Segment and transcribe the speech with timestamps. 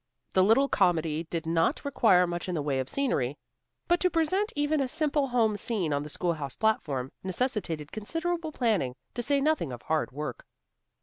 [0.33, 3.37] The little comedy did not require much in the way of scenery.
[3.87, 8.95] But to present even a simple home scene on the schoolhouse platform, necessitated considerable planning,
[9.13, 10.47] to say nothing of hard work.